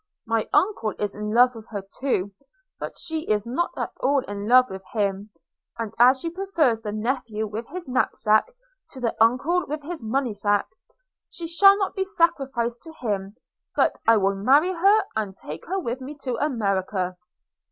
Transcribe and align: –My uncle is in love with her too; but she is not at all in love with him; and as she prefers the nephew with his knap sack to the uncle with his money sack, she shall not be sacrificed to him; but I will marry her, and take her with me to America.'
–My 0.35 0.49
uncle 0.51 0.95
is 0.97 1.13
in 1.13 1.29
love 1.29 1.53
with 1.53 1.67
her 1.67 1.83
too; 1.99 2.31
but 2.79 2.97
she 2.97 3.27
is 3.29 3.45
not 3.45 3.69
at 3.77 3.91
all 3.99 4.21
in 4.21 4.47
love 4.47 4.67
with 4.71 4.83
him; 4.93 5.29
and 5.77 5.93
as 5.99 6.19
she 6.19 6.31
prefers 6.31 6.81
the 6.81 6.91
nephew 6.91 7.45
with 7.45 7.67
his 7.67 7.87
knap 7.87 8.15
sack 8.15 8.47
to 8.93 8.99
the 8.99 9.15
uncle 9.23 9.63
with 9.67 9.83
his 9.83 10.01
money 10.01 10.33
sack, 10.33 10.67
she 11.29 11.45
shall 11.45 11.77
not 11.77 11.95
be 11.95 12.03
sacrificed 12.03 12.81
to 12.81 12.93
him; 12.93 13.35
but 13.75 13.99
I 14.07 14.17
will 14.17 14.33
marry 14.33 14.73
her, 14.73 15.03
and 15.15 15.37
take 15.37 15.67
her 15.67 15.77
with 15.77 16.01
me 16.01 16.15
to 16.23 16.35
America.' 16.43 17.15